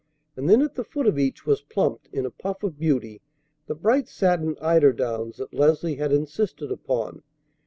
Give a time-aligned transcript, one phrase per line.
[0.35, 3.21] And then at the foot of each was plumped, in a puff of beauty,
[3.67, 7.21] the bright satin eiderdowns that Leslie had insisted upon.